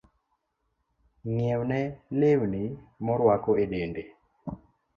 Ng'iewne 1.31 1.79
lewni 2.19 2.63
moruako 3.05 3.51
e 3.63 3.65
dende. 3.71 4.03